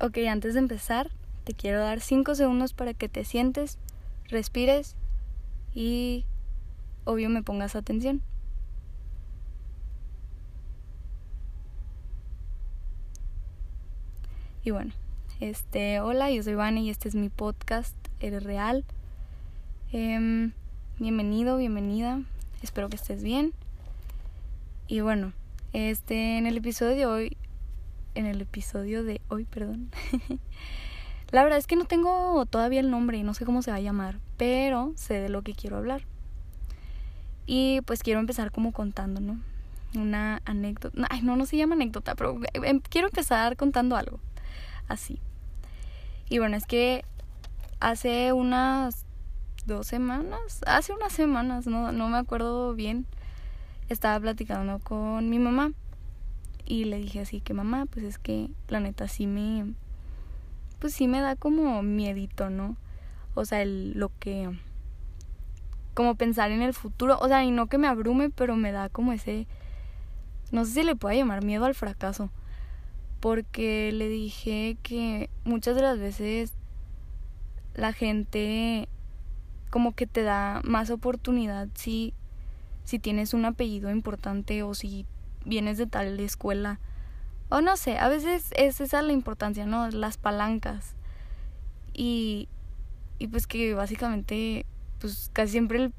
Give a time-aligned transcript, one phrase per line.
[0.00, 1.10] Ok, antes de empezar,
[1.42, 3.78] te quiero dar 5 segundos para que te sientes,
[4.28, 4.94] respires
[5.74, 6.24] y
[7.04, 8.22] obvio me pongas atención.
[14.62, 14.92] Y bueno,
[15.40, 18.84] este, hola, yo soy Vane y este es mi podcast, Eres Real.
[19.90, 20.52] Em,
[21.00, 22.22] bienvenido, bienvenida,
[22.62, 23.52] espero que estés bien.
[24.86, 25.32] Y bueno,
[25.72, 27.36] este, en el episodio de hoy
[28.18, 29.90] en el episodio de hoy, perdón.
[31.30, 33.76] La verdad es que no tengo todavía el nombre y no sé cómo se va
[33.76, 36.02] a llamar, pero sé de lo que quiero hablar.
[37.46, 39.40] Y pues quiero empezar como contando, ¿no?
[39.94, 41.06] Una anécdota.
[41.10, 44.18] Ay, no, no se llama anécdota, pero em, quiero empezar contando algo.
[44.88, 45.20] Así.
[46.28, 47.04] Y bueno, es que
[47.78, 49.06] hace unas
[49.64, 53.06] dos semanas, hace unas semanas, no, no me acuerdo bien,
[53.88, 55.72] estaba platicando con mi mamá
[56.68, 59.72] y le dije así que mamá, pues es que la neta sí me,
[60.78, 62.76] pues sí me da como miedito, ¿no?
[63.34, 64.50] O sea, el, lo que,
[65.94, 68.88] como pensar en el futuro, o sea, y no que me abrume, pero me da
[68.90, 69.46] como ese,
[70.52, 72.30] no sé si le pueda llamar miedo al fracaso,
[73.20, 76.52] porque le dije que muchas de las veces
[77.74, 78.88] la gente
[79.70, 82.14] como que te da más oportunidad si
[82.88, 85.04] si tienes un apellido importante o si
[85.44, 86.80] vienes de tal escuela.
[87.50, 89.88] O no sé, a veces es esa la importancia, ¿no?
[89.90, 90.94] Las palancas.
[91.94, 92.48] Y,
[93.18, 94.66] y pues que básicamente,
[95.00, 95.92] pues casi siempre el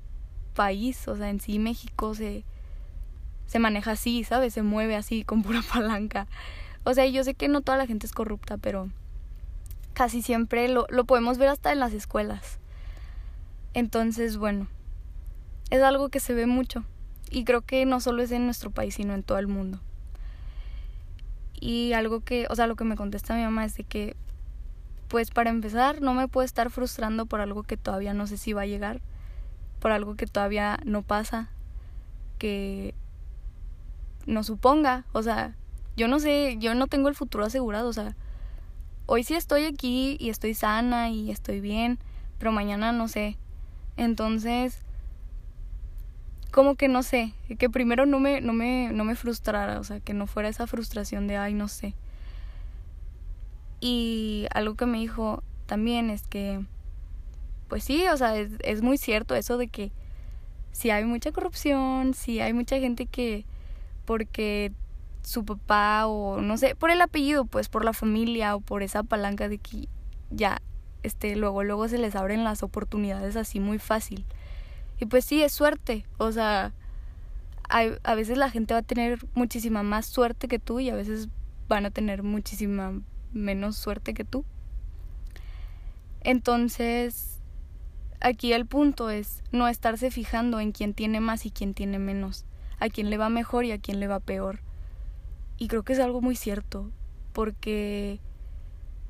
[0.54, 2.44] país, o sea, en sí México se,
[3.48, 4.54] se maneja así, ¿sabes?
[4.54, 6.28] Se mueve así, con pura palanca.
[6.84, 8.90] O sea, yo sé que no toda la gente es corrupta, pero
[9.94, 12.60] casi siempre lo, lo podemos ver hasta en las escuelas.
[13.74, 14.68] Entonces, bueno,
[15.70, 16.84] es algo que se ve mucho.
[17.30, 19.80] Y creo que no solo es en nuestro país, sino en todo el mundo.
[21.60, 24.16] Y algo que, o sea, lo que me contesta mi mamá es de que,
[25.08, 28.54] pues para empezar, no me puedo estar frustrando por algo que todavía no sé si
[28.54, 29.02] va a llegar,
[29.80, 31.50] por algo que todavía no pasa,
[32.38, 32.94] que
[34.26, 35.56] no suponga, o sea,
[35.98, 38.16] yo no sé, yo no tengo el futuro asegurado, o sea,
[39.06, 42.00] hoy sí estoy aquí y estoy sana y estoy bien,
[42.38, 43.38] pero mañana no sé.
[43.98, 44.80] Entonces,
[46.52, 50.00] como que no sé, que primero no me, no me, no me frustrara, o sea,
[50.00, 51.94] que no fuera esa frustración de, ay, no sé.
[53.80, 56.66] Y algo que me dijo también es que,
[57.68, 59.92] pues sí, o sea, es, es muy cierto eso de que
[60.72, 63.46] si hay mucha corrupción, si hay mucha gente que,
[64.06, 64.72] porque
[65.22, 69.04] su papá o no sé, por el apellido, pues por la familia o por esa
[69.04, 69.88] palanca de que
[70.32, 70.62] ya,
[71.04, 74.26] este, luego, luego se les abren las oportunidades así muy fácil.
[75.00, 76.06] Y pues sí, es suerte.
[76.18, 76.74] O sea,
[77.70, 80.96] hay, a veces la gente va a tener muchísima más suerte que tú y a
[80.96, 81.30] veces
[81.68, 83.02] van a tener muchísima
[83.32, 84.44] menos suerte que tú.
[86.22, 87.40] Entonces,
[88.20, 92.46] aquí el punto es no estarse fijando en quién tiene más y quién tiene menos,
[92.80, 94.60] a quién le va mejor y a quién le va peor.
[95.58, 96.92] Y creo que es algo muy cierto,
[97.32, 98.20] porque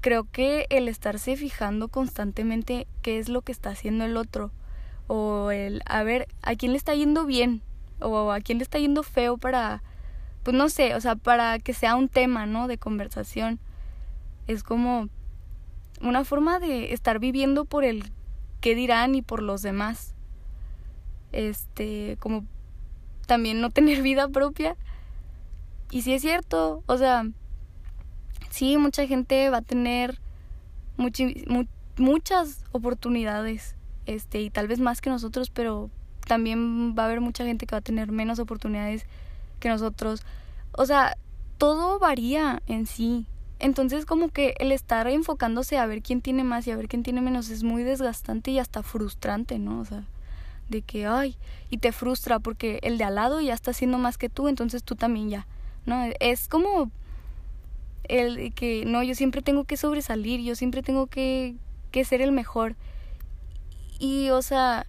[0.01, 4.51] creo que el estarse fijando constantemente qué es lo que está haciendo el otro
[5.09, 7.61] o el a ver a quién le está yendo bien
[7.99, 9.81] o a quién le está yendo feo para
[10.43, 12.67] pues no sé, o sea, para que sea un tema, ¿no?
[12.67, 13.59] de conversación.
[14.47, 15.09] Es como
[16.01, 18.11] una forma de estar viviendo por el
[18.61, 20.15] qué dirán y por los demás.
[21.31, 22.45] Este, como
[23.27, 24.75] también no tener vida propia.
[25.91, 27.25] Y sí es cierto, o sea,
[28.49, 30.19] sí, mucha gente va a tener
[31.97, 33.75] muchas oportunidades
[34.09, 35.89] este, y tal vez más que nosotros, pero
[36.27, 39.05] también va a haber mucha gente que va a tener menos oportunidades
[39.59, 40.23] que nosotros.
[40.73, 41.15] O sea,
[41.57, 43.25] todo varía en sí.
[43.59, 47.03] Entonces como que el estar enfocándose a ver quién tiene más y a ver quién
[47.03, 49.79] tiene menos es muy desgastante y hasta frustrante, ¿no?
[49.81, 50.05] O sea,
[50.69, 51.35] de que, ay,
[51.69, 54.83] y te frustra porque el de al lado ya está haciendo más que tú, entonces
[54.83, 55.47] tú también ya,
[55.85, 56.03] ¿no?
[56.19, 56.89] Es como
[58.05, 61.55] el que, no, yo siempre tengo que sobresalir, yo siempre tengo que,
[61.91, 62.75] que ser el mejor.
[63.99, 64.87] Y, o sea,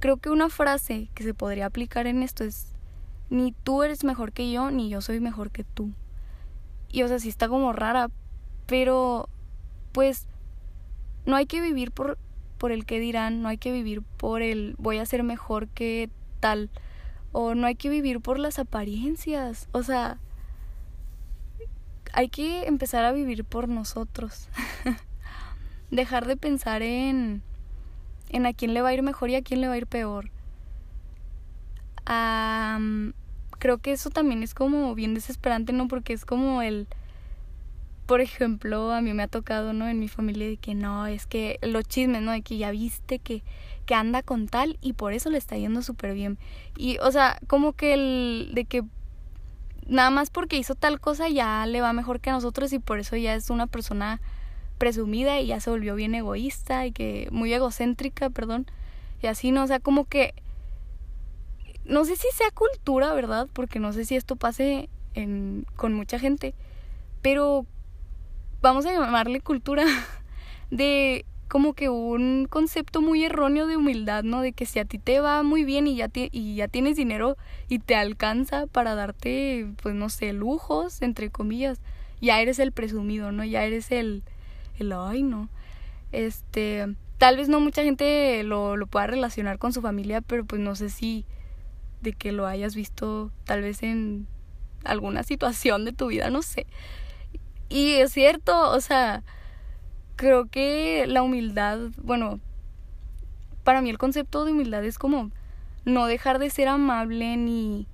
[0.00, 2.72] creo que una frase que se podría aplicar en esto es,
[3.30, 5.92] ni tú eres mejor que yo, ni yo soy mejor que tú.
[6.90, 8.10] Y, o sea, sí está como rara,
[8.66, 9.28] pero,
[9.92, 10.26] pues,
[11.26, 12.18] no hay que vivir por,
[12.58, 16.10] por el que dirán, no hay que vivir por el voy a ser mejor que
[16.40, 16.70] tal,
[17.32, 20.18] o no hay que vivir por las apariencias, o sea,
[22.12, 24.48] hay que empezar a vivir por nosotros.
[25.90, 27.42] Dejar de pensar en
[28.32, 29.86] en a quién le va a ir mejor y a quién le va a ir
[29.86, 30.30] peor.
[33.58, 35.88] creo que eso también es como bien desesperante, ¿no?
[35.88, 36.88] Porque es como el...
[38.06, 39.88] por ejemplo, a mí me ha tocado, ¿no?
[39.88, 42.32] En mi familia de que no, es que los chismes, ¿no?
[42.32, 43.42] De que ya viste que,
[43.86, 46.38] que anda con tal y por eso le está yendo súper bien.
[46.76, 48.82] Y, o sea, como que el, de que
[49.86, 52.98] nada más porque hizo tal cosa ya le va mejor que a nosotros y por
[52.98, 54.20] eso ya es una persona
[54.82, 58.66] presumida y ya se volvió bien egoísta y que muy egocéntrica, perdón.
[59.22, 59.62] Y así, ¿no?
[59.62, 60.34] O sea, como que
[61.84, 63.46] no sé si sea cultura, ¿verdad?
[63.52, 66.52] Porque no sé si esto pase en, con mucha gente,
[67.22, 67.64] pero
[68.60, 69.84] vamos a llamarle cultura
[70.72, 74.40] de como que un concepto muy erróneo de humildad, ¿no?
[74.40, 77.36] De que si a ti te va muy bien y ya, y ya tienes dinero
[77.68, 81.80] y te alcanza para darte, pues no sé, lujos, entre comillas,
[82.20, 83.44] ya eres el presumido, ¿no?
[83.44, 84.24] Ya eres el,
[84.78, 85.48] el, ay, no.
[86.12, 90.60] Este, tal vez no mucha gente lo, lo pueda relacionar con su familia, pero pues
[90.60, 91.24] no sé si
[92.00, 94.26] de que lo hayas visto tal vez en
[94.84, 96.66] alguna situación de tu vida, no sé.
[97.68, 99.22] Y es cierto, o sea,
[100.16, 102.40] creo que la humildad, bueno,
[103.64, 105.30] para mí el concepto de humildad es como
[105.84, 107.86] no dejar de ser amable ni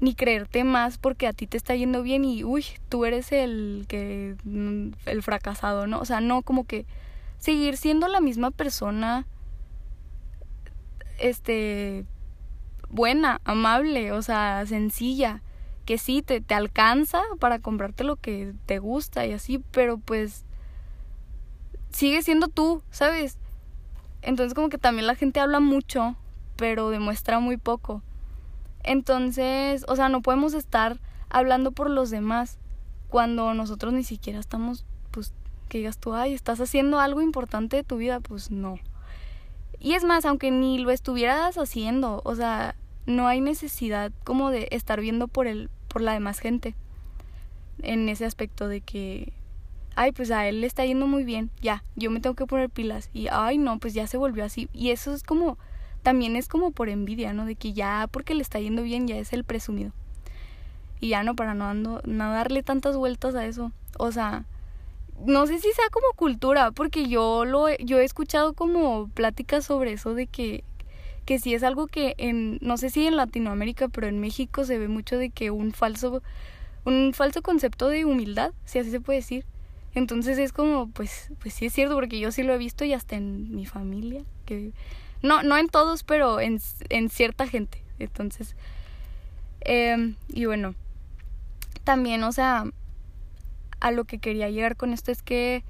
[0.00, 3.84] ni creerte más porque a ti te está yendo bien y uy, tú eres el
[3.88, 6.00] que mm, el fracasado, ¿no?
[6.00, 6.86] O sea, no como que
[7.38, 9.26] seguir siendo la misma persona
[11.18, 12.06] este
[12.88, 15.42] buena, amable, o sea, sencilla,
[15.84, 20.44] que sí te, te alcanza para comprarte lo que te gusta y así, pero pues
[21.90, 23.38] sigue siendo tú, ¿sabes?
[24.22, 26.16] Entonces como que también la gente habla mucho,
[26.56, 28.02] pero demuestra muy poco.
[28.82, 30.98] Entonces, o sea, no podemos estar
[31.28, 32.58] hablando por los demás
[33.08, 35.32] cuando nosotros ni siquiera estamos, pues,
[35.68, 38.78] que digas tú, ay, estás haciendo algo importante de tu vida, pues no.
[39.78, 42.74] Y es más, aunque ni lo estuvieras haciendo, o sea,
[43.06, 46.74] no hay necesidad como de estar viendo por el, por la demás gente.
[47.82, 49.32] En ese aspecto de que
[49.96, 52.70] ay, pues a él le está yendo muy bien, ya, yo me tengo que poner
[52.70, 54.68] pilas y, ay, no, pues ya se volvió así.
[54.72, 55.58] Y eso es como,
[56.02, 57.44] también es como por envidia, ¿no?
[57.44, 59.92] De que ya porque le está yendo bien ya es el presumido.
[61.00, 63.72] Y ya no, para no, no darle tantas vueltas a eso.
[63.98, 64.44] O sea,
[65.24, 69.92] no sé si sea como cultura, porque yo lo yo he escuchado como pláticas sobre
[69.92, 70.64] eso de que
[71.26, 74.78] que sí es algo que en no sé si en Latinoamérica, pero en México se
[74.78, 76.22] ve mucho de que un falso
[76.84, 79.44] un falso concepto de humildad, si así se puede decir,
[79.94, 82.92] entonces es como, pues, pues sí es cierto, porque yo sí lo he visto y
[82.92, 84.72] hasta en mi familia, que
[85.22, 87.82] no, no en todos, pero en, en cierta gente.
[87.98, 88.56] Entonces,
[89.60, 90.74] eh, y bueno,
[91.84, 92.64] también, o sea,
[93.80, 95.64] a lo que quería llegar con esto es que,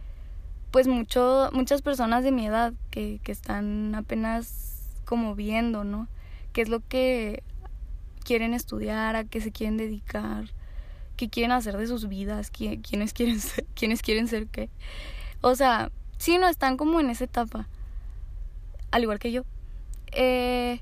[0.71, 6.07] pues mucho, muchas personas de mi edad que, que están apenas como viendo, ¿no?
[6.53, 7.43] ¿Qué es lo que
[8.25, 10.45] quieren estudiar, a qué se quieren dedicar?
[11.21, 14.71] qué quieren hacer de sus vidas, quiénes quieren ser, quiénes quieren ser qué.
[15.43, 17.69] O sea, sí, no están como en esa etapa,
[18.91, 19.43] al igual que yo.
[20.13, 20.81] Eh,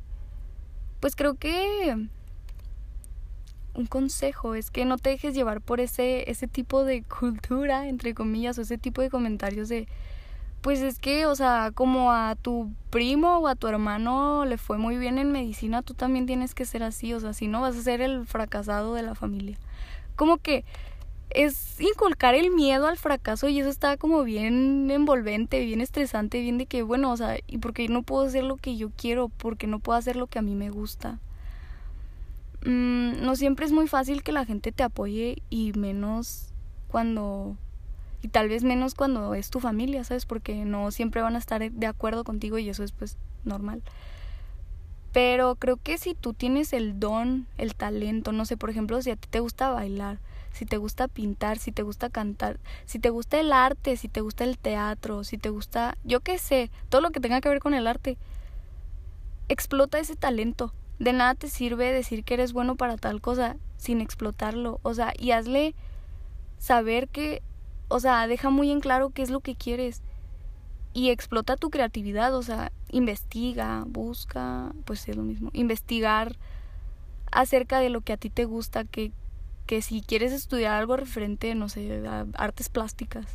[1.00, 2.08] pues creo que
[3.74, 8.14] un consejo es que no te dejes llevar por ese, ese tipo de cultura, entre
[8.14, 9.86] comillas, o ese tipo de comentarios de,
[10.60, 14.78] pues es que, o sea, como a tu primo o a tu hermano le fue
[14.78, 17.76] muy bien en medicina, tú también tienes que ser así, o sea, si no vas
[17.76, 19.58] a ser el fracasado de la familia
[20.18, 20.64] como que
[21.30, 26.58] es inculcar el miedo al fracaso y eso está como bien envolvente, bien estresante, bien
[26.58, 29.28] de que, bueno, o sea, ¿y porque no puedo hacer lo que yo quiero?
[29.28, 31.18] porque no puedo hacer lo que a mí me gusta?
[32.64, 36.52] Mm, no siempre es muy fácil que la gente te apoye y menos
[36.88, 37.56] cuando...
[38.20, 40.26] Y tal vez menos cuando es tu familia, ¿sabes?
[40.26, 43.80] Porque no siempre van a estar de acuerdo contigo y eso es pues normal.
[45.12, 49.10] Pero creo que si tú tienes el don, el talento, no sé, por ejemplo, si
[49.10, 50.18] a ti te gusta bailar,
[50.52, 54.20] si te gusta pintar, si te gusta cantar, si te gusta el arte, si te
[54.20, 57.60] gusta el teatro, si te gusta, yo qué sé, todo lo que tenga que ver
[57.60, 58.18] con el arte,
[59.48, 60.72] explota ese talento.
[60.98, 64.80] De nada te sirve decir que eres bueno para tal cosa sin explotarlo.
[64.82, 65.74] O sea, y hazle
[66.58, 67.42] saber que,
[67.88, 70.02] o sea, deja muy en claro qué es lo que quieres
[70.92, 76.36] y explota tu creatividad, o sea, investiga, busca, pues es lo mismo, investigar
[77.30, 79.12] acerca de lo que a ti te gusta, que,
[79.68, 82.02] que si quieres estudiar algo referente, no sé,
[82.34, 83.26] artes plásticas,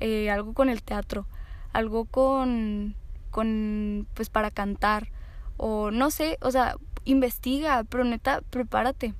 [0.00, 1.26] eh, algo con el teatro,
[1.72, 2.96] algo con,
[3.30, 5.12] con, pues para cantar,
[5.56, 6.74] o no sé, o sea,
[7.04, 9.14] investiga, pero neta, prepárate.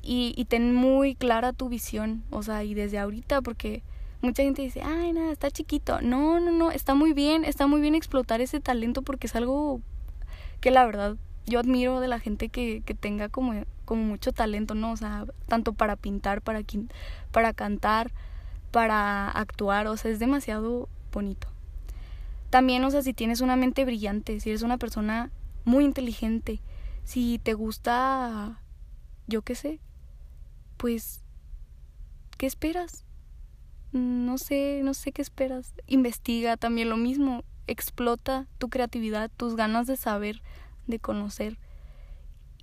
[0.00, 3.82] Y, y ten muy clara tu visión, o sea, y desde ahorita, porque
[4.22, 6.00] mucha gente dice, ay, nada, está chiquito.
[6.02, 9.80] No, no, no, está muy bien, está muy bien explotar ese talento porque es algo
[10.60, 11.16] que la verdad
[11.46, 14.92] yo admiro de la gente que, que tenga como, como mucho talento, ¿no?
[14.92, 16.62] O sea, tanto para pintar, para,
[17.32, 18.12] para cantar,
[18.70, 21.48] para actuar, o sea, es demasiado bonito.
[22.50, 25.30] También, o sea, si tienes una mente brillante, si eres una persona
[25.64, 26.60] muy inteligente,
[27.04, 28.60] si te gusta,
[29.26, 29.80] yo qué sé,
[30.76, 31.22] pues,
[32.38, 33.04] ¿qué esperas?
[33.92, 35.74] No sé, no sé qué esperas.
[35.86, 40.42] Investiga también lo mismo, explota tu creatividad, tus ganas de saber,
[40.86, 41.58] de conocer.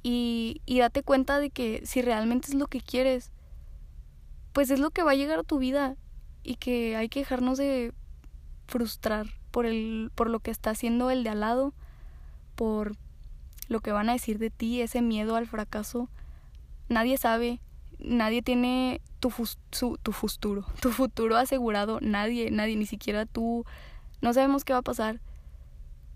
[0.03, 3.31] Y, y date cuenta de que si realmente es lo que quieres,
[4.53, 5.95] pues es lo que va a llegar a tu vida
[6.43, 7.93] y que hay que dejarnos de
[8.67, 11.73] frustrar por el por lo que está haciendo el de al lado,
[12.55, 12.95] por
[13.67, 16.09] lo que van a decir de ti, ese miedo al fracaso.
[16.89, 17.59] Nadie sabe,
[17.99, 19.31] nadie tiene tu,
[20.01, 23.65] tu futuro, tu futuro asegurado, nadie, nadie, ni siquiera tú.
[24.21, 25.21] No sabemos qué va a pasar.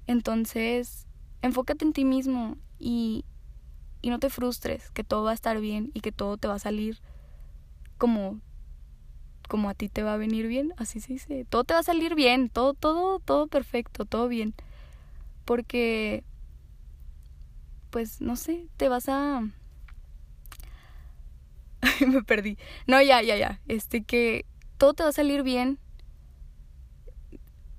[0.07, 1.04] Entonces,
[1.45, 3.25] enfócate en ti mismo y,
[4.01, 6.55] y no te frustres, que todo va a estar bien y que todo te va
[6.55, 6.99] a salir
[7.97, 8.39] como
[9.47, 11.83] como a ti te va a venir bien, así se dice, todo te va a
[11.83, 14.55] salir bien, todo todo todo perfecto, todo bien.
[15.45, 16.23] Porque
[17.91, 19.43] pues no sé, te vas a
[22.07, 22.57] me perdí.
[22.87, 23.61] No, ya, ya, ya.
[23.67, 24.45] Este que
[24.77, 25.79] todo te va a salir bien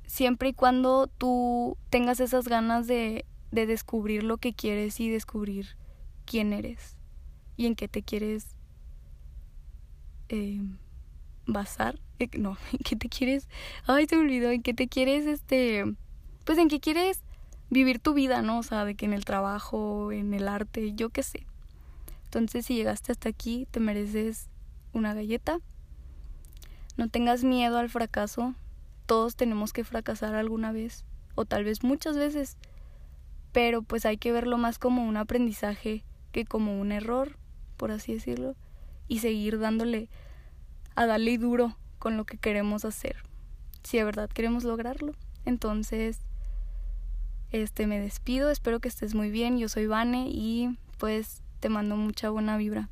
[0.07, 5.77] siempre y cuando tú tengas esas ganas de, de descubrir lo que quieres y descubrir
[6.27, 6.97] quién eres
[7.57, 8.55] y en qué te quieres
[10.29, 10.61] eh,
[11.47, 11.99] basar.
[12.19, 13.47] Eh, no, en qué te quieres.
[13.87, 14.51] Ay, se me olvidó.
[14.51, 15.85] En qué te quieres, este.
[16.47, 17.21] Pues en qué quieres
[17.69, 18.59] vivir tu vida, ¿no?
[18.59, 21.47] O sea, de que en el trabajo, en el arte, yo qué sé.
[22.25, 24.49] Entonces, si llegaste hasta aquí, te mereces
[24.95, 25.59] una galleta.
[26.97, 28.55] No tengas miedo al fracaso.
[29.05, 32.57] Todos tenemos que fracasar alguna vez, o tal vez muchas veces.
[33.57, 37.39] Pero pues hay que verlo más como un aprendizaje que como un error,
[37.79, 38.55] por así decirlo,
[39.09, 40.11] y seguir dándole
[40.95, 43.17] a darle duro con lo que queremos hacer.
[43.83, 45.15] Si de verdad queremos lograrlo.
[45.47, 46.21] Entonces,
[47.51, 49.57] este me despido, espero que estés muy bien.
[49.57, 52.91] Yo soy Vane y pues te mando mucha buena vibra.